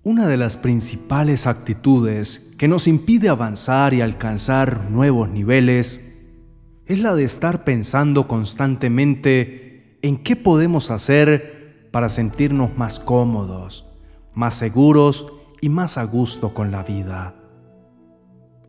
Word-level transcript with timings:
Una 0.03 0.27
de 0.27 0.37
las 0.37 0.57
principales 0.57 1.47
actitudes 1.47 2.53
que 2.59 2.67
nos 2.67 2.89
impide 2.89 3.29
avanzar 3.29 3.95
y 3.95 4.01
alcanzar 4.01 4.91
nuevos 4.91 5.29
niveles 5.29 6.13
es 6.87 6.99
la 6.99 7.15
de 7.15 7.23
estar 7.23 7.63
pensando 7.63 8.27
constantemente 8.27 10.01
en 10.03 10.17
qué 10.17 10.35
podemos 10.35 10.91
hacer 10.91 11.87
para 11.93 12.09
sentirnos 12.09 12.77
más 12.77 12.99
cómodos, 12.99 13.87
más 14.35 14.55
seguros 14.55 15.33
y 15.61 15.69
más 15.69 15.97
a 15.97 16.03
gusto 16.03 16.53
con 16.53 16.73
la 16.73 16.83
vida. 16.83 17.37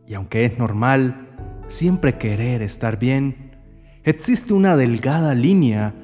Y 0.06 0.14
aunque 0.14 0.44
es 0.44 0.58
normal 0.58 1.28
siempre 1.68 2.18
querer 2.18 2.62
estar 2.62 2.98
bien, 2.98 3.52
existe 4.02 4.52
una 4.52 4.76
delgada 4.76 5.34
línea 5.34 5.94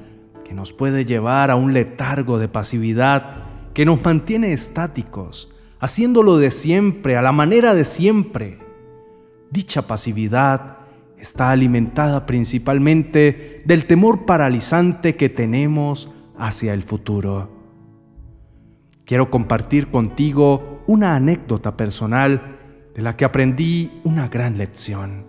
que 0.43 0.53
nos 0.53 0.73
puede 0.73 1.05
llevar 1.05 1.51
a 1.51 1.55
un 1.55 1.73
letargo 1.73 2.39
de 2.39 2.47
pasividad 2.47 3.43
que 3.73 3.85
nos 3.85 4.03
mantiene 4.03 4.53
estáticos, 4.53 5.53
haciéndolo 5.79 6.37
de 6.37 6.51
siempre, 6.51 7.15
a 7.15 7.21
la 7.21 7.31
manera 7.31 7.73
de 7.73 7.83
siempre. 7.83 8.59
Dicha 9.49 9.83
pasividad 9.83 10.77
está 11.17 11.51
alimentada 11.51 12.25
principalmente 12.25 13.61
del 13.65 13.85
temor 13.85 14.25
paralizante 14.25 15.15
que 15.15 15.29
tenemos 15.29 16.09
hacia 16.37 16.73
el 16.73 16.83
futuro. 16.83 17.49
Quiero 19.05 19.29
compartir 19.29 19.91
contigo 19.91 20.83
una 20.87 21.15
anécdota 21.15 21.77
personal 21.77 22.60
de 22.95 23.01
la 23.01 23.15
que 23.15 23.25
aprendí 23.25 23.91
una 24.03 24.27
gran 24.27 24.57
lección. 24.57 25.25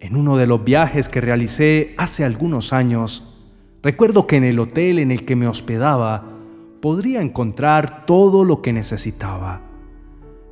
En 0.00 0.14
uno 0.14 0.36
de 0.36 0.46
los 0.46 0.62
viajes 0.64 1.08
que 1.08 1.20
realicé 1.20 1.94
hace 1.96 2.24
algunos 2.24 2.72
años, 2.72 3.34
recuerdo 3.82 4.26
que 4.26 4.36
en 4.36 4.44
el 4.44 4.58
hotel 4.58 4.98
en 4.98 5.10
el 5.10 5.24
que 5.24 5.36
me 5.36 5.48
hospedaba 5.48 6.38
podría 6.80 7.20
encontrar 7.20 8.06
todo 8.06 8.44
lo 8.44 8.62
que 8.62 8.72
necesitaba. 8.72 9.62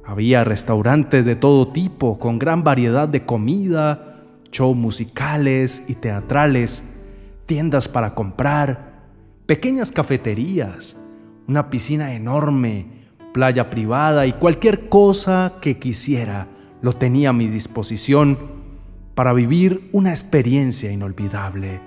Había 0.05 0.45
restaurantes 0.45 1.25
de 1.25 1.37
todo 1.37 1.69
tipo 1.69 2.19
con 2.19 2.39
gran 2.39 2.65
variedad 2.65 3.09
de 3.09 3.25
comida, 3.25 4.23
shows 4.51 4.77
musicales 4.77 5.85
y 5.89 5.95
teatrales, 5.95 6.97
tiendas 7.47 7.89
para 7.89 8.15
comprar, 8.15 9.03
pequeñas 9.47 9.93
cafeterías, 9.93 10.97
una 11.47 11.71
piscina 11.71 12.15
enorme, 12.15 13.06
playa 13.37 13.69
privada 13.69 14.27
y 14.27 14.33
cualquier 14.33 14.89
cosa 14.89 15.57
que 15.61 15.79
quisiera 15.79 16.47
lo 16.81 16.95
tenía 16.95 17.29
a 17.29 17.33
mi 17.35 17.49
disposición 17.49 18.39
para 19.15 19.35
vivir 19.35 19.91
una 19.93 20.09
experiencia 20.09 20.91
inolvidable. 20.91 21.81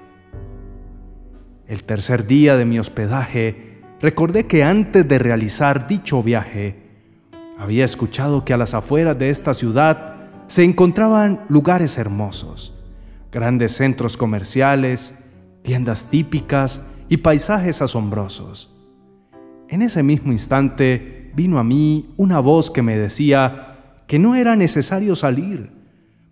El 1.65 1.83
tercer 1.85 2.27
día 2.27 2.55
de 2.55 2.65
mi 2.65 2.77
hospedaje, 2.77 3.81
recordé 3.99 4.45
que 4.45 4.63
antes 4.63 5.07
de 5.07 5.17
realizar 5.17 5.87
dicho 5.87 6.21
viaje, 6.21 6.83
había 7.57 7.83
escuchado 7.83 8.45
que 8.45 8.53
a 8.53 8.57
las 8.57 8.75
afueras 8.75 9.17
de 9.17 9.31
esta 9.31 9.55
ciudad 9.55 10.17
se 10.45 10.63
encontraban 10.63 11.45
lugares 11.49 11.97
hermosos, 11.97 12.79
grandes 13.31 13.71
centros 13.71 14.17
comerciales, 14.17 15.17
tiendas 15.63 16.11
típicas 16.11 16.85
y 17.09 17.17
paisajes 17.17 17.81
asombrosos. 17.81 18.71
En 19.67 19.81
ese 19.81 20.03
mismo 20.03 20.31
instante 20.31 21.18
vino 21.39 21.57
a 21.57 21.63
mí 21.63 22.13
una 22.17 22.41
voz 22.41 22.69
que 22.69 22.81
me 22.81 22.97
decía 22.97 24.01
que 24.07 24.19
no 24.19 24.35
era 24.35 24.57
necesario 24.57 25.15
salir, 25.15 25.71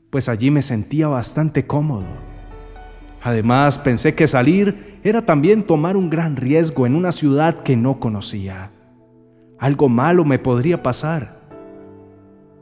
pues 0.10 0.28
allí 0.28 0.52
me 0.52 0.62
sentía 0.62 1.08
bastante 1.08 1.66
cómodo. 1.66 2.08
Además, 3.24 3.78
pensé 3.78 4.16
que 4.16 4.28
salir 4.28 5.00
era 5.06 5.26
también 5.26 5.64
tomar 5.64 5.96
un 5.96 6.10
gran 6.10 6.36
riesgo 6.36 6.86
en 6.86 6.94
una 6.94 7.14
ciudad 7.14 7.56
que 7.56 7.78
no 7.78 8.02
conocía. 8.02 8.72
Algo 9.58 9.88
malo 9.88 10.26
me 10.26 10.40
podría 10.40 10.84
pasar. 10.84 11.40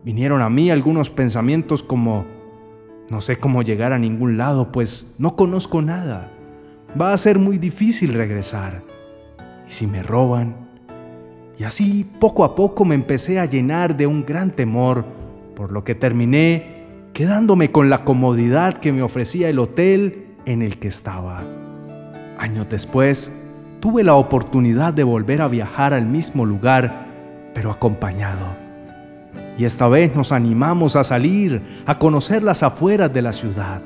Vinieron 0.04 0.44
a 0.44 0.50
mí 0.52 0.70
algunos 0.70 1.10
pensamientos 1.10 1.82
como, 1.82 2.28
no 3.10 3.22
sé 3.22 3.38
cómo 3.38 3.64
llegar 3.64 3.92
a 3.92 3.98
ningún 3.98 4.38
lado, 4.38 4.72
pues 4.72 5.16
no 5.18 5.36
conozco 5.36 5.82
nada. 5.82 6.32
Va 7.02 7.12
a 7.12 7.18
ser 7.18 7.40
muy 7.40 7.58
difícil 7.58 8.14
regresar. 8.14 8.84
¿Y 9.68 9.72
si 9.72 9.88
me 9.88 10.04
roban? 10.04 10.65
Y 11.58 11.64
así 11.64 12.06
poco 12.20 12.44
a 12.44 12.56
poco 12.56 12.86
me 12.86 12.96
empecé 12.96 13.40
a 13.40 13.46
llenar 13.46 13.96
de 13.96 14.08
un 14.08 14.26
gran 14.26 14.52
temor, 14.52 15.06
por 15.56 15.72
lo 15.72 15.84
que 15.84 15.96
terminé 15.96 16.76
quedándome 17.14 17.72
con 17.72 17.90
la 17.90 18.04
comodidad 18.04 18.78
que 18.78 18.92
me 18.92 19.02
ofrecía 19.02 19.48
el 19.48 19.60
hotel 19.60 20.26
en 20.46 20.62
el 20.62 20.80
que 20.80 20.90
estaba. 20.90 21.46
Años 22.38 22.68
después, 22.70 23.34
tuve 23.80 24.04
la 24.04 24.16
oportunidad 24.16 24.94
de 24.94 25.06
volver 25.06 25.42
a 25.42 25.48
viajar 25.48 25.94
al 25.94 26.06
mismo 26.06 26.46
lugar, 26.46 27.08
pero 27.54 27.72
acompañado. 27.72 28.46
Y 29.58 29.64
esta 29.64 29.88
vez 29.88 30.14
nos 30.14 30.34
animamos 30.34 30.98
a 30.98 31.06
salir, 31.06 31.62
a 31.86 31.98
conocer 31.98 32.44
las 32.44 32.64
afueras 32.64 33.14
de 33.14 33.22
la 33.22 33.32
ciudad. 33.32 33.82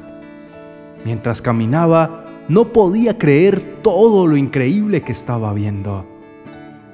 Mientras 1.06 1.44
caminaba, 1.44 2.25
no 2.47 2.69
podía 2.74 3.19
creer 3.19 3.62
todo 3.84 4.25
lo 4.25 4.38
increíble 4.38 5.03
que 5.03 5.12
estaba 5.12 5.53
viendo. 5.53 6.19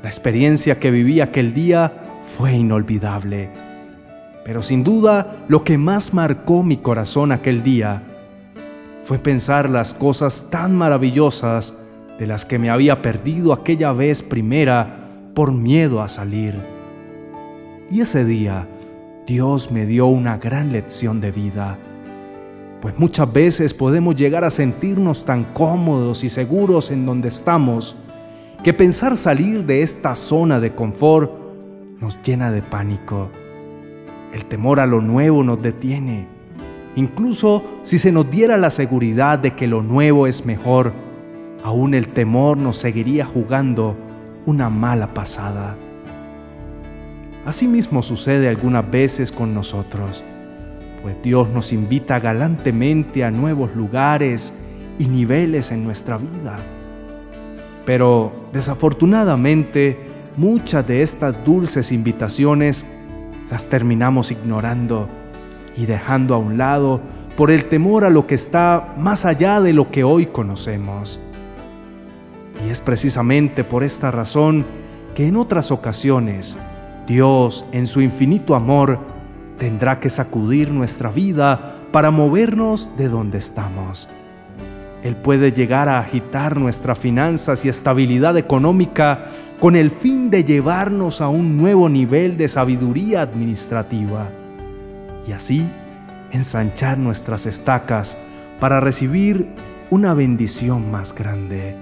La 0.05 0.11
experiencia 0.11 0.79
que 0.79 0.91
viví 0.91 1.19
aquel 1.19 1.51
día 1.51 2.19
fue 2.38 2.53
inolvidable. 2.53 3.49
Pero 4.43 4.61
sin 4.61 4.83
duda, 4.83 5.43
lo 5.47 5.63
que 5.63 5.79
más 5.79 6.13
marcó 6.13 6.61
mi 6.61 6.77
corazón 6.77 7.31
aquel 7.31 7.63
día 7.63 8.03
fue 9.03 9.17
pensar 9.17 9.67
las 9.67 9.95
cosas 9.95 10.51
tan 10.51 10.75
maravillosas 10.75 11.75
de 12.19 12.27
las 12.27 12.45
que 12.45 12.59
me 12.59 12.69
había 12.69 13.01
perdido 13.01 13.51
aquella 13.51 13.93
vez 13.93 14.21
primera 14.21 15.09
por 15.33 15.51
miedo 15.51 16.03
a 16.03 16.07
salir. 16.07 16.53
Y 17.89 18.01
ese 18.01 18.25
día, 18.25 18.67
Dios 19.25 19.72
me 19.72 19.87
dio 19.87 20.05
una 20.05 20.37
gran 20.37 20.72
lección 20.72 21.19
de 21.19 21.31
vida, 21.31 21.79
pues 22.79 22.93
muchas 22.99 23.33
veces 23.33 23.73
podemos 23.73 24.16
llegar 24.16 24.43
a 24.43 24.51
sentirnos 24.51 25.25
tan 25.25 25.45
cómodos 25.45 26.23
y 26.23 26.29
seguros 26.29 26.91
en 26.91 27.07
donde 27.07 27.29
estamos, 27.29 27.95
que 28.65 28.73
pensar 28.73 29.15
salir 29.15 29.63
de 29.67 29.83
esta 29.83 30.15
zona 30.15 30.59
de 30.59 30.73
confort 30.73 31.31
nos 32.01 32.19
llena 32.23 32.49
de 32.49 32.63
pánico. 32.63 33.29
El 34.33 34.45
temor 34.45 34.79
a 34.79 34.87
lo 34.87 35.01
nuevo 35.01 35.43
nos 35.43 35.61
detiene. 35.61 36.25
Incluso 36.95 37.63
si 37.83 37.99
se 37.99 38.11
nos 38.11 38.31
diera 38.31 38.57
la 38.57 38.71
seguridad 38.71 39.37
de 39.37 39.53
que 39.53 39.67
lo 39.67 39.83
nuevo 39.83 40.25
es 40.25 40.47
mejor, 40.47 40.93
aún 41.63 41.93
el 41.93 42.07
temor 42.07 42.57
nos 42.57 42.77
seguiría 42.77 43.23
jugando 43.27 43.95
una 44.47 44.71
mala 44.71 45.13
pasada. 45.13 45.75
Asimismo 47.45 48.01
sucede 48.01 48.49
algunas 48.49 48.89
veces 48.89 49.31
con 49.31 49.53
nosotros, 49.53 50.23
pues 51.03 51.15
Dios 51.21 51.49
nos 51.49 51.71
invita 51.71 52.19
galantemente 52.19 53.23
a 53.23 53.29
nuevos 53.29 53.75
lugares 53.75 54.55
y 54.97 55.07
niveles 55.07 55.71
en 55.71 55.83
nuestra 55.83 56.17
vida. 56.17 56.74
Pero 57.85 58.31
desafortunadamente 58.51 59.97
muchas 60.38 60.85
de 60.88 61.01
estas 61.01 61.46
dulces 61.46 61.91
invitaciones 61.91 62.85
las 63.50 63.69
terminamos 63.69 64.31
ignorando 64.31 65.07
y 65.78 65.85
dejando 65.85 66.35
a 66.35 66.38
un 66.38 66.57
lado 66.57 67.01
por 67.38 67.51
el 67.51 67.66
temor 67.66 68.06
a 68.06 68.09
lo 68.09 68.28
que 68.28 68.35
está 68.35 68.94
más 68.97 69.25
allá 69.25 69.62
de 69.62 69.73
lo 69.73 69.91
que 69.91 70.03
hoy 70.03 70.25
conocemos. 70.25 71.19
Y 72.66 72.69
es 72.69 72.81
precisamente 72.81 73.63
por 73.63 73.84
esta 73.84 74.09
razón 74.09 74.66
que 75.13 75.28
en 75.28 75.35
otras 75.35 75.72
ocasiones 75.72 76.57
Dios, 77.07 77.66
en 77.72 77.88
su 77.88 78.02
infinito 78.02 78.56
amor, 78.56 79.00
tendrá 79.59 80.00
que 80.00 80.09
sacudir 80.09 80.72
nuestra 80.72 81.09
vida 81.09 81.76
para 81.91 82.11
movernos 82.11 82.90
de 82.97 83.09
donde 83.09 83.38
estamos. 83.38 84.09
Él 85.05 85.16
puede 85.16 85.52
llegar 85.52 85.87
a 85.87 85.99
agitar 85.99 86.57
nuestras 86.57 86.97
finanzas 86.97 87.63
y 87.63 87.69
estabilidad 87.69 88.37
económica 88.37 89.25
con 89.59 89.75
el 89.75 89.91
fin 89.91 90.31
de 90.31 90.43
llevarnos 90.43 91.22
a 91.22 91.28
un 91.28 91.57
nuevo 91.57 91.90
nivel 91.90 92.37
de 92.37 92.47
sabiduría 92.47 93.22
administrativa 93.22 94.31
y 95.28 95.31
así 95.31 95.69
ensanchar 96.31 96.97
nuestras 96.97 97.46
estacas 97.46 98.17
para 98.59 98.79
recibir 98.79 99.47
una 99.91 100.16
bendición 100.16 100.90
más 100.90 101.13
grande. 101.13 101.75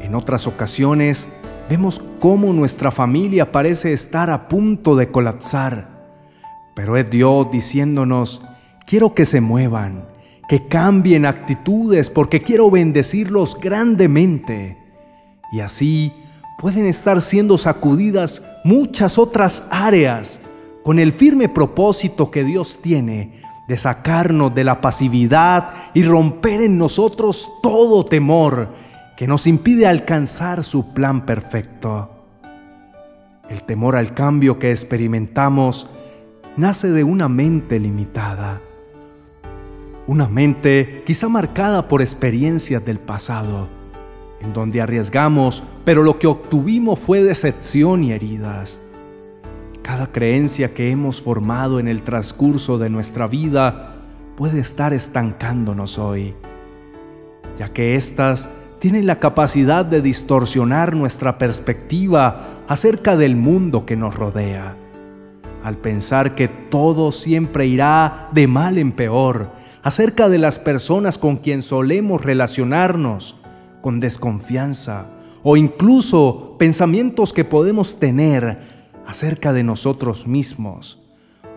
En 0.00 0.14
otras 0.14 0.46
ocasiones 0.46 1.26
vemos 1.68 1.98
cómo 2.20 2.52
nuestra 2.52 2.92
familia 2.92 3.50
parece 3.50 3.92
estar 3.92 4.30
a 4.30 4.46
punto 4.46 4.94
de 4.94 5.10
colapsar, 5.10 5.88
pero 6.72 6.96
es 6.96 7.10
Dios 7.10 7.50
diciéndonos, 7.50 8.42
quiero 8.86 9.12
que 9.12 9.24
se 9.24 9.40
muevan, 9.40 10.04
que 10.50 10.66
cambien 10.66 11.26
actitudes 11.26 12.10
porque 12.10 12.42
quiero 12.42 12.72
bendecirlos 12.72 13.56
grandemente. 13.60 14.76
Y 15.52 15.60
así 15.60 16.12
pueden 16.58 16.86
estar 16.86 17.22
siendo 17.22 17.56
sacudidas 17.56 18.42
muchas 18.64 19.16
otras 19.16 19.68
áreas 19.70 20.40
con 20.82 20.98
el 20.98 21.12
firme 21.12 21.48
propósito 21.48 22.32
que 22.32 22.42
Dios 22.42 22.80
tiene 22.82 23.44
de 23.68 23.76
sacarnos 23.76 24.52
de 24.52 24.64
la 24.64 24.80
pasividad 24.80 25.70
y 25.94 26.02
romper 26.02 26.62
en 26.62 26.78
nosotros 26.78 27.48
todo 27.62 28.04
temor 28.04 28.70
que 29.16 29.28
nos 29.28 29.46
impide 29.46 29.86
alcanzar 29.86 30.64
su 30.64 30.92
plan 30.92 31.26
perfecto. 31.26 32.10
El 33.48 33.62
temor 33.62 33.94
al 33.94 34.14
cambio 34.14 34.58
que 34.58 34.72
experimentamos 34.72 35.88
nace 36.56 36.90
de 36.90 37.04
una 37.04 37.28
mente 37.28 37.78
limitada, 37.78 38.60
una 40.10 40.26
mente 40.26 41.04
quizá 41.06 41.28
marcada 41.28 41.86
por 41.86 42.02
experiencias 42.02 42.84
del 42.84 42.98
pasado, 42.98 43.68
en 44.40 44.52
donde 44.52 44.80
arriesgamos, 44.80 45.62
pero 45.84 46.02
lo 46.02 46.18
que 46.18 46.26
obtuvimos 46.26 46.98
fue 46.98 47.22
decepción 47.22 48.02
y 48.02 48.10
heridas. 48.10 48.80
Cada 49.82 50.10
creencia 50.10 50.74
que 50.74 50.90
hemos 50.90 51.22
formado 51.22 51.78
en 51.78 51.86
el 51.86 52.02
transcurso 52.02 52.76
de 52.76 52.90
nuestra 52.90 53.28
vida 53.28 53.94
puede 54.36 54.58
estar 54.58 54.92
estancándonos 54.92 55.96
hoy, 55.96 56.34
ya 57.56 57.68
que 57.68 57.94
éstas 57.94 58.48
tienen 58.80 59.06
la 59.06 59.20
capacidad 59.20 59.84
de 59.84 60.02
distorsionar 60.02 60.96
nuestra 60.96 61.38
perspectiva 61.38 62.64
acerca 62.66 63.16
del 63.16 63.36
mundo 63.36 63.86
que 63.86 63.94
nos 63.94 64.16
rodea. 64.16 64.74
Al 65.62 65.76
pensar 65.76 66.34
que 66.34 66.48
todo 66.48 67.12
siempre 67.12 67.68
irá 67.68 68.28
de 68.32 68.48
mal 68.48 68.76
en 68.76 68.90
peor, 68.90 69.59
acerca 69.82 70.28
de 70.28 70.38
las 70.38 70.58
personas 70.58 71.18
con 71.18 71.36
quien 71.36 71.62
solemos 71.62 72.22
relacionarnos, 72.22 73.36
con 73.80 74.00
desconfianza, 74.00 75.06
o 75.42 75.56
incluso 75.56 76.56
pensamientos 76.58 77.32
que 77.32 77.44
podemos 77.44 77.98
tener 77.98 78.90
acerca 79.06 79.52
de 79.52 79.62
nosotros 79.62 80.26
mismos 80.26 81.00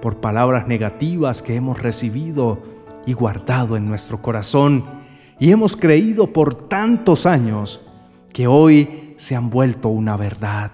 por 0.02 0.18
palabras 0.22 0.68
negativas 0.68 1.42
que 1.42 1.56
hemos 1.56 1.82
recibido 1.82 2.62
y 3.06 3.14
guardado 3.14 3.78
en 3.78 3.88
nuestro 3.88 4.22
corazón 4.22 4.86
y 5.40 5.52
hemos 5.52 5.76
creído 5.76 6.32
por 6.32 6.56
tantos 6.68 7.26
años 7.26 7.82
que 8.32 8.48
hoy 8.48 9.14
se 9.18 9.36
han 9.36 9.50
vuelto 9.50 9.90
una 9.90 10.18
verdad. 10.18 10.72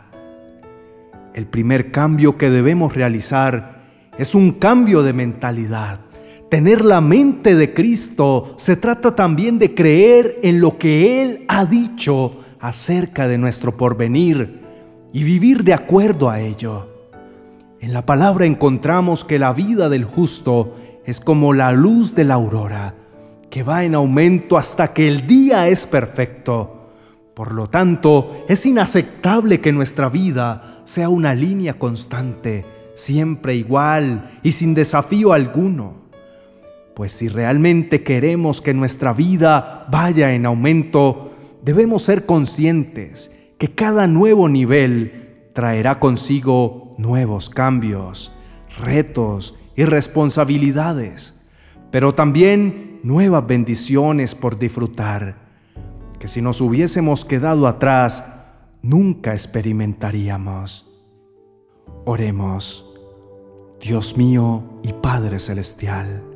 El 1.34 1.48
primer 1.48 1.92
cambio 1.92 2.38
que 2.38 2.50
debemos 2.50 2.96
realizar 2.96 3.84
es 4.18 4.36
un 4.36 4.54
cambio 4.54 5.04
de 5.04 5.14
mentalidad. 5.14 6.00
Tener 6.50 6.84
la 6.84 7.00
mente 7.00 7.54
de 7.54 7.76
Cristo 7.76 8.56
se 8.58 8.76
trata 8.76 9.16
también 9.16 9.60
de 9.60 9.76
creer 9.76 10.38
en 10.42 10.60
lo 10.60 10.80
que 10.80 11.22
Él 11.22 11.46
ha 11.48 11.66
dicho 11.66 12.38
acerca 12.60 13.28
de 13.28 13.38
nuestro 13.38 13.78
porvenir 13.78 14.62
y 15.14 15.24
vivir 15.24 15.64
de 15.64 15.76
acuerdo 15.76 16.28
a 16.28 16.40
ello. 16.40 16.88
En 17.80 17.94
la 17.94 18.04
palabra 18.04 18.48
encontramos 18.48 19.24
que 19.24 19.38
la 19.38 19.54
vida 19.54 19.90
del 19.90 20.06
justo 20.06 20.76
es 21.06 21.20
como 21.20 21.54
la 21.54 21.72
luz 21.72 22.16
de 22.16 22.24
la 22.24 22.34
aurora, 22.34 22.96
que 23.52 23.62
va 23.62 23.84
en 23.84 23.94
aumento 23.94 24.58
hasta 24.58 24.92
que 24.92 25.08
el 25.08 25.28
día 25.28 25.68
es 25.68 25.86
perfecto. 25.86 26.90
Por 27.36 27.54
lo 27.54 27.68
tanto, 27.68 28.44
es 28.50 28.66
inaceptable 28.66 29.62
que 29.62 29.72
nuestra 29.72 30.10
vida 30.10 30.82
sea 30.84 31.10
una 31.10 31.36
línea 31.36 31.78
constante, 31.78 32.66
siempre 32.96 33.54
igual 33.54 34.40
y 34.42 34.52
sin 34.52 34.74
desafío 34.74 35.32
alguno. 35.32 35.99
Pues 37.00 37.14
si 37.14 37.30
realmente 37.30 38.04
queremos 38.04 38.62
que 38.62 38.74
nuestra 38.74 39.14
vida 39.14 39.86
vaya 39.90 40.34
en 40.34 40.46
aumento, 40.46 41.32
debemos 41.64 42.02
ser 42.02 42.26
conscientes 42.26 43.40
que 43.58 43.74
cada 43.74 44.06
nuevo 44.06 44.50
nivel 44.50 45.48
traerá 45.54 45.98
consigo 46.02 46.96
nuevos 46.98 47.50
cambios, 47.50 48.34
retos 48.78 49.58
y 49.78 49.86
responsabilidades, 49.86 51.42
pero 51.90 52.14
también 52.14 53.00
nuevas 53.02 53.48
bendiciones 53.48 54.36
por 54.36 54.60
disfrutar, 54.60 55.38
que 56.20 56.28
si 56.28 56.42
nos 56.42 56.60
hubiésemos 56.60 57.24
quedado 57.24 57.66
atrás, 57.70 58.26
nunca 58.82 59.32
experimentaríamos. 59.32 60.86
Oremos, 62.04 62.94
Dios 63.80 64.18
mío 64.18 64.64
y 64.84 64.92
Padre 64.92 65.40
Celestial, 65.40 66.29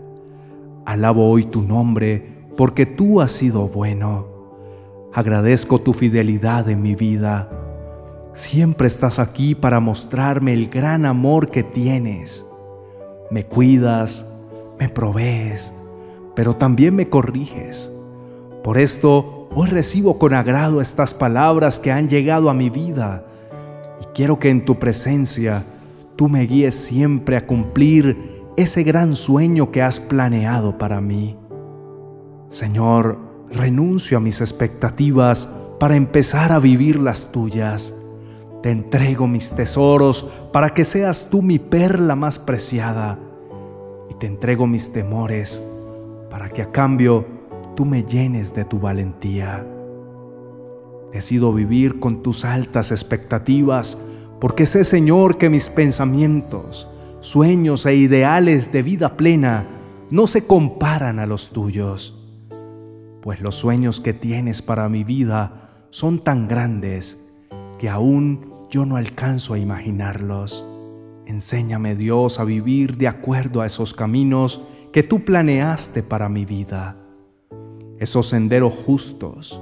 alabo 0.85 1.29
hoy 1.29 1.43
tu 1.45 1.61
nombre 1.61 2.45
porque 2.57 2.85
tú 2.85 3.21
has 3.21 3.31
sido 3.31 3.67
bueno 3.67 4.33
Agradezco 5.15 5.77
tu 5.77 5.93
fidelidad 5.93 6.67
en 6.69 6.81
mi 6.81 6.95
vida. 6.95 7.47
Siempre 8.33 8.87
estás 8.87 9.19
aquí 9.19 9.53
para 9.53 9.79
mostrarme 9.79 10.53
el 10.53 10.69
gran 10.69 11.05
amor 11.05 11.51
que 11.51 11.61
tienes. 11.61 12.43
Me 13.29 13.45
cuidas, 13.45 14.27
me 14.79 14.89
provees, 14.89 15.71
pero 16.35 16.55
también 16.55 16.95
me 16.95 17.09
corriges. 17.09 17.91
Por 18.63 18.79
esto, 18.79 19.47
hoy 19.53 19.69
recibo 19.69 20.17
con 20.17 20.33
agrado 20.33 20.81
estas 20.81 21.13
palabras 21.13 21.77
que 21.77 21.91
han 21.91 22.09
llegado 22.09 22.49
a 22.49 22.55
mi 22.55 22.71
vida 22.71 23.23
y 24.01 24.05
quiero 24.15 24.39
que 24.39 24.49
en 24.49 24.65
tu 24.65 24.79
presencia 24.79 25.63
tú 26.15 26.27
me 26.27 26.47
guíes 26.47 26.73
siempre 26.73 27.37
a 27.37 27.45
cumplir 27.45 28.32
ese 28.57 28.83
gran 28.83 29.15
sueño 29.15 29.71
que 29.71 29.81
has 29.81 29.99
planeado 29.99 30.77
para 30.77 31.01
mí. 31.01 31.37
Señor, 32.49 33.17
renuncio 33.51 34.17
a 34.17 34.21
mis 34.21 34.41
expectativas 34.41 35.49
para 35.79 35.95
empezar 35.95 36.51
a 36.51 36.59
vivir 36.59 36.99
las 36.99 37.31
tuyas. 37.31 37.95
Te 38.61 38.71
entrego 38.71 39.27
mis 39.27 39.51
tesoros 39.51 40.29
para 40.51 40.69
que 40.69 40.85
seas 40.85 41.29
tú 41.29 41.41
mi 41.41 41.59
perla 41.59 42.15
más 42.15 42.39
preciada. 42.39 43.17
Y 44.09 44.13
te 44.15 44.27
entrego 44.27 44.67
mis 44.67 44.93
temores 44.93 45.61
para 46.29 46.49
que 46.49 46.61
a 46.61 46.71
cambio 46.71 47.25
tú 47.75 47.85
me 47.85 48.03
llenes 48.03 48.53
de 48.53 48.65
tu 48.65 48.79
valentía. 48.79 49.65
Decido 51.11 51.53
vivir 51.53 51.99
con 51.99 52.23
tus 52.23 52.45
altas 52.45 52.91
expectativas 52.91 53.97
porque 54.39 54.65
sé, 54.65 54.83
Señor, 54.83 55.37
que 55.37 55.49
mis 55.49 55.69
pensamientos, 55.69 56.87
sueños 57.23 57.85
e 57.85 57.95
ideales 57.95 58.71
de 58.71 58.83
vida 58.83 59.17
plena 59.17 59.67
no 60.11 60.27
se 60.27 60.45
comparan 60.45 61.17
a 61.17 61.25
los 61.25 61.51
tuyos 61.51 62.23
pues 63.23 63.39
los 63.39 63.55
sueños 63.55 64.01
que 64.01 64.13
tienes 64.13 64.61
para 64.61 64.89
mi 64.89 65.05
vida 65.05 65.85
son 65.91 66.19
tan 66.19 66.49
grandes 66.49 67.23
que 67.79 67.87
aún 67.87 68.51
yo 68.69 68.85
no 68.85 68.97
alcanzo 68.97 69.53
a 69.53 69.59
imaginarlos. 69.59 70.65
Enséñame 71.25 71.95
Dios 71.95 72.41
a 72.41 72.43
vivir 72.43 72.97
de 72.97 73.07
acuerdo 73.07 73.61
a 73.61 73.65
esos 73.65 73.93
caminos 73.93 74.65
que 74.91 75.03
tú 75.03 75.23
planeaste 75.23 76.03
para 76.03 76.27
mi 76.27 76.43
vida, 76.43 76.97
esos 77.97 78.27
senderos 78.27 78.73
justos, 78.73 79.61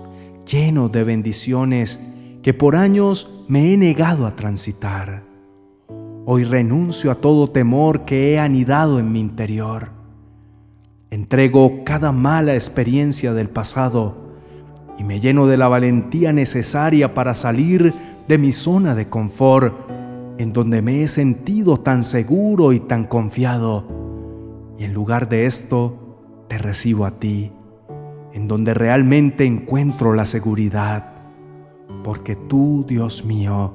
llenos 0.52 0.92
de 0.92 1.04
bendiciones 1.04 2.00
que 2.42 2.56
por 2.56 2.76
años 2.76 3.44
me 3.48 3.72
he 3.72 3.78
negado 3.78 4.26
a 4.26 4.36
transitar. 4.36 5.31
Hoy 6.26 6.44
renuncio 6.44 7.12
a 7.12 7.16
todo 7.16 7.50
temor 7.50 8.06
que 8.06 8.34
he 8.34 8.40
anidado 8.40 9.00
en 9.00 9.12
mi 9.12 9.20
interior 9.20 10.02
Entrego 11.12 11.84
cada 11.84 12.14
mala 12.14 12.54
experiencia 12.54 13.34
del 13.34 13.50
pasado 13.50 14.16
y 14.98 15.04
me 15.04 15.20
lleno 15.20 15.46
de 15.46 15.58
la 15.58 15.68
valentía 15.68 16.32
necesaria 16.32 17.14
para 17.14 17.34
salir 17.34 17.94
de 18.30 18.38
mi 18.38 18.54
zona 18.54 18.96
de 18.96 19.10
confort, 19.10 19.74
en 20.38 20.54
donde 20.54 20.82
me 20.82 21.04
he 21.04 21.10
sentido 21.10 21.76
tan 21.76 22.06
seguro 22.06 22.72
y 22.72 22.80
tan 22.80 23.04
confiado. 23.04 23.84
Y 24.80 24.86
en 24.86 24.94
lugar 24.94 25.28
de 25.28 25.48
esto, 25.48 26.46
te 26.48 26.58
recibo 26.58 27.06
a 27.06 27.20
ti, 27.20 27.52
en 28.32 28.48
donde 28.48 28.74
realmente 28.74 29.44
encuentro 29.44 30.14
la 30.14 30.26
seguridad, 30.26 31.12
porque 32.06 32.38
tú, 32.38 32.86
Dios 32.88 33.26
mío, 33.26 33.74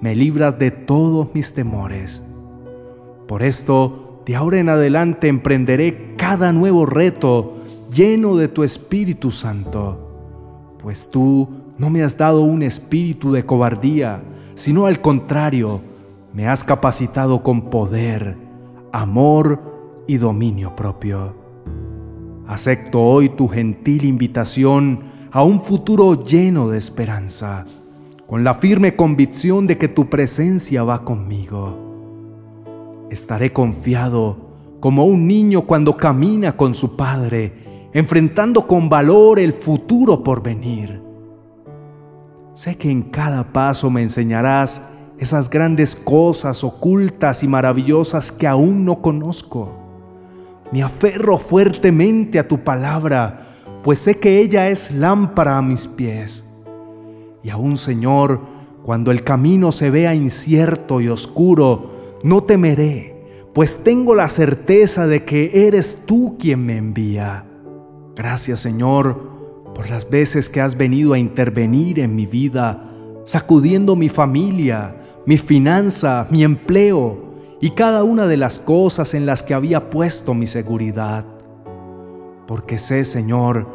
me 0.00 0.14
libras 0.14 0.58
de 0.58 0.70
todos 0.70 1.28
mis 1.34 1.54
temores. 1.54 2.22
Por 3.26 3.42
esto, 3.42 4.22
de 4.26 4.36
ahora 4.36 4.60
en 4.60 4.68
adelante 4.68 5.28
emprenderé 5.28 6.14
cada 6.16 6.52
nuevo 6.52 6.86
reto 6.86 7.56
lleno 7.92 8.36
de 8.36 8.48
tu 8.48 8.62
Espíritu 8.64 9.30
Santo, 9.30 10.76
pues 10.82 11.10
tú 11.10 11.48
no 11.78 11.90
me 11.90 12.02
has 12.02 12.16
dado 12.16 12.42
un 12.42 12.62
espíritu 12.62 13.32
de 13.32 13.44
cobardía, 13.44 14.22
sino 14.54 14.86
al 14.86 15.00
contrario, 15.00 15.80
me 16.32 16.48
has 16.48 16.64
capacitado 16.64 17.42
con 17.42 17.70
poder, 17.70 18.36
amor 18.92 20.04
y 20.06 20.16
dominio 20.16 20.74
propio. 20.76 21.34
Acepto 22.46 23.02
hoy 23.02 23.28
tu 23.28 23.48
gentil 23.48 24.04
invitación 24.04 25.04
a 25.30 25.42
un 25.42 25.62
futuro 25.62 26.24
lleno 26.24 26.68
de 26.68 26.78
esperanza, 26.78 27.64
con 28.28 28.44
la 28.44 28.54
firme 28.54 28.94
convicción 28.94 29.66
de 29.66 29.76
que 29.76 29.88
tu 29.88 30.08
presencia 30.08 30.84
va 30.84 31.04
conmigo 31.04 31.88
Estaré 33.10 33.54
confiado 33.54 34.36
como 34.80 35.06
un 35.06 35.26
niño 35.26 35.62
cuando 35.62 35.96
camina 35.96 36.56
con 36.56 36.74
su 36.74 36.94
padre, 36.94 37.88
enfrentando 37.92 38.66
con 38.66 38.88
valor 38.90 39.38
el 39.38 39.54
futuro 39.54 40.22
por 40.22 40.42
venir. 40.42 41.02
Sé 42.52 42.76
que 42.76 42.90
en 42.90 43.02
cada 43.02 43.52
paso 43.52 43.90
me 43.90 44.02
enseñarás 44.02 44.82
esas 45.18 45.48
grandes 45.48 45.96
cosas 45.96 46.62
ocultas 46.62 47.42
y 47.42 47.48
maravillosas 47.48 48.30
que 48.30 48.46
aún 48.46 48.84
no 48.84 49.00
conozco. 49.00 49.78
Me 50.70 50.82
aferro 50.82 51.38
fuertemente 51.38 52.38
a 52.38 52.46
tu 52.46 52.58
palabra, 52.58 53.56
pues 53.82 54.00
sé 54.00 54.18
que 54.18 54.38
ella 54.38 54.68
es 54.68 54.92
lámpara 54.92 55.56
a 55.56 55.62
mis 55.62 55.86
pies. 55.86 56.47
Y 57.42 57.50
aún, 57.50 57.76
Señor, 57.76 58.40
cuando 58.82 59.10
el 59.10 59.22
camino 59.22 59.72
se 59.72 59.90
vea 59.90 60.14
incierto 60.14 61.00
y 61.00 61.08
oscuro, 61.08 62.18
no 62.22 62.42
temeré, 62.42 63.48
pues 63.52 63.82
tengo 63.84 64.14
la 64.14 64.28
certeza 64.28 65.06
de 65.06 65.24
que 65.24 65.66
eres 65.66 66.04
tú 66.06 66.36
quien 66.38 66.64
me 66.64 66.76
envía. 66.76 67.44
Gracias, 68.16 68.60
Señor, 68.60 69.38
por 69.74 69.90
las 69.90 70.08
veces 70.08 70.48
que 70.48 70.60
has 70.60 70.76
venido 70.76 71.12
a 71.12 71.18
intervenir 71.18 72.00
en 72.00 72.16
mi 72.16 72.26
vida, 72.26 72.90
sacudiendo 73.24 73.94
mi 73.94 74.08
familia, 74.08 74.96
mi 75.26 75.36
finanza, 75.36 76.26
mi 76.30 76.42
empleo 76.42 77.28
y 77.60 77.70
cada 77.70 78.04
una 78.04 78.26
de 78.26 78.36
las 78.36 78.58
cosas 78.58 79.14
en 79.14 79.26
las 79.26 79.42
que 79.42 79.54
había 79.54 79.90
puesto 79.90 80.34
mi 80.34 80.46
seguridad. 80.46 81.24
Porque 82.46 82.78
sé, 82.78 83.04
Señor, 83.04 83.68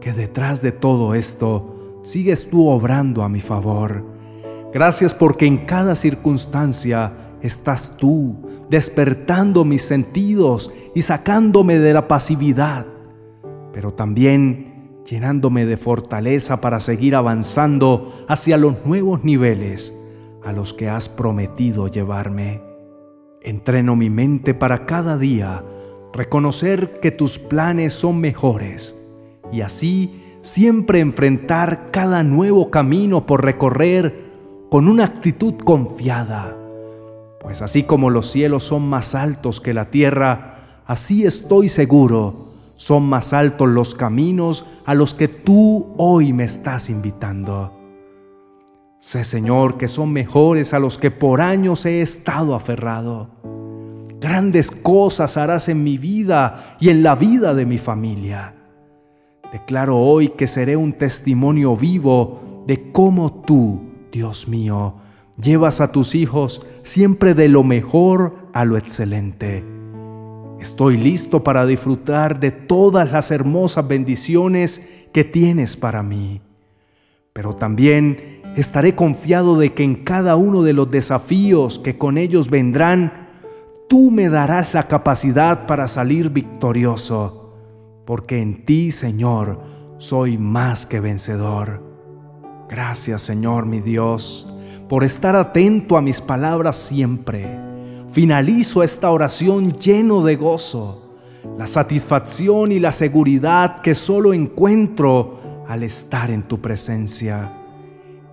que 0.00 0.12
detrás 0.12 0.62
de 0.62 0.72
todo 0.72 1.14
esto 1.14 1.75
sigues 2.06 2.48
tú 2.48 2.68
obrando 2.68 3.24
a 3.24 3.28
mi 3.28 3.40
favor. 3.40 4.04
Gracias 4.72 5.12
porque 5.12 5.44
en 5.44 5.66
cada 5.66 5.96
circunstancia 5.96 7.12
estás 7.42 7.96
tú 7.96 8.36
despertando 8.70 9.64
mis 9.64 9.82
sentidos 9.82 10.72
y 10.94 11.02
sacándome 11.02 11.80
de 11.80 11.92
la 11.92 12.06
pasividad, 12.06 12.86
pero 13.72 13.92
también 13.92 15.02
llenándome 15.04 15.66
de 15.66 15.76
fortaleza 15.76 16.60
para 16.60 16.78
seguir 16.78 17.16
avanzando 17.16 18.24
hacia 18.28 18.56
los 18.56 18.86
nuevos 18.86 19.24
niveles 19.24 19.96
a 20.44 20.52
los 20.52 20.72
que 20.72 20.88
has 20.88 21.08
prometido 21.08 21.88
llevarme. 21.88 22.62
Entreno 23.42 23.96
mi 23.96 24.10
mente 24.10 24.54
para 24.54 24.86
cada 24.86 25.18
día 25.18 25.64
reconocer 26.12 27.00
que 27.00 27.10
tus 27.10 27.38
planes 27.40 27.94
son 27.94 28.20
mejores 28.20 28.96
y 29.52 29.62
así 29.62 30.22
siempre 30.46 31.00
enfrentar 31.00 31.90
cada 31.90 32.22
nuevo 32.22 32.70
camino 32.70 33.26
por 33.26 33.44
recorrer 33.44 34.26
con 34.70 34.88
una 34.88 35.04
actitud 35.04 35.54
confiada. 35.54 36.56
Pues 37.40 37.62
así 37.62 37.82
como 37.82 38.10
los 38.10 38.30
cielos 38.30 38.62
son 38.62 38.88
más 38.88 39.14
altos 39.14 39.60
que 39.60 39.74
la 39.74 39.90
tierra, 39.90 40.82
así 40.86 41.24
estoy 41.24 41.68
seguro, 41.68 42.52
son 42.76 43.08
más 43.08 43.32
altos 43.32 43.68
los 43.68 43.94
caminos 43.96 44.66
a 44.84 44.94
los 44.94 45.14
que 45.14 45.26
tú 45.26 45.94
hoy 45.96 46.32
me 46.32 46.44
estás 46.44 46.90
invitando. 46.90 47.72
Sé, 49.00 49.24
Señor, 49.24 49.76
que 49.76 49.88
son 49.88 50.12
mejores 50.12 50.74
a 50.74 50.78
los 50.78 50.96
que 50.96 51.10
por 51.10 51.40
años 51.40 51.84
he 51.86 52.02
estado 52.02 52.54
aferrado. 52.54 53.30
Grandes 54.20 54.70
cosas 54.70 55.36
harás 55.36 55.68
en 55.68 55.82
mi 55.82 55.98
vida 55.98 56.76
y 56.80 56.90
en 56.90 57.02
la 57.02 57.16
vida 57.16 57.52
de 57.52 57.66
mi 57.66 57.78
familia. 57.78 58.54
Declaro 59.56 59.96
hoy 59.96 60.28
que 60.28 60.46
seré 60.46 60.76
un 60.76 60.92
testimonio 60.92 61.74
vivo 61.74 62.62
de 62.66 62.92
cómo 62.92 63.32
tú, 63.40 63.80
Dios 64.12 64.48
mío, 64.48 64.96
llevas 65.42 65.80
a 65.80 65.90
tus 65.90 66.14
hijos 66.14 66.66
siempre 66.82 67.32
de 67.32 67.48
lo 67.48 67.64
mejor 67.64 68.34
a 68.52 68.66
lo 68.66 68.76
excelente. 68.76 69.64
Estoy 70.60 70.98
listo 70.98 71.42
para 71.42 71.64
disfrutar 71.64 72.38
de 72.38 72.50
todas 72.50 73.10
las 73.10 73.30
hermosas 73.30 73.88
bendiciones 73.88 74.86
que 75.14 75.24
tienes 75.24 75.74
para 75.74 76.02
mí. 76.02 76.42
Pero 77.32 77.54
también 77.54 78.42
estaré 78.56 78.94
confiado 78.94 79.58
de 79.58 79.72
que 79.72 79.84
en 79.84 80.04
cada 80.04 80.36
uno 80.36 80.64
de 80.64 80.74
los 80.74 80.90
desafíos 80.90 81.78
que 81.78 81.96
con 81.96 82.18
ellos 82.18 82.50
vendrán, 82.50 83.26
tú 83.88 84.10
me 84.10 84.28
darás 84.28 84.74
la 84.74 84.86
capacidad 84.86 85.66
para 85.66 85.88
salir 85.88 86.28
victorioso, 86.28 87.45
porque 88.06 88.40
en 88.40 88.64
ti, 88.64 88.90
Señor, 88.90 89.60
soy 89.98 90.38
más 90.38 90.86
que 90.86 91.00
vencedor. 91.00 91.82
Gracias, 92.68 93.22
Señor 93.22 93.66
mi 93.66 93.80
Dios, 93.80 94.48
por 94.88 95.04
estar 95.04 95.36
atento 95.36 95.96
a 95.96 96.00
mis 96.00 96.20
palabras 96.20 96.76
siempre. 96.76 97.60
Finalizo 98.08 98.82
esta 98.82 99.10
oración 99.10 99.76
lleno 99.78 100.22
de 100.22 100.36
gozo, 100.36 101.18
la 101.58 101.66
satisfacción 101.66 102.72
y 102.72 102.78
la 102.78 102.92
seguridad 102.92 103.80
que 103.80 103.94
solo 103.94 104.32
encuentro 104.32 105.64
al 105.68 105.82
estar 105.82 106.30
en 106.30 106.44
tu 106.44 106.60
presencia. 106.60 107.52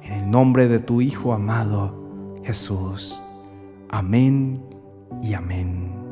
En 0.01 0.13
el 0.13 0.29
nombre 0.29 0.67
de 0.67 0.79
tu 0.79 1.01
Hijo 1.01 1.33
amado, 1.33 2.39
Jesús. 2.43 3.21
Amén 3.89 4.63
y 5.21 5.33
amén. 5.33 6.02